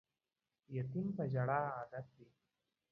[0.75, 2.27] یتیم په ژړا عادت دی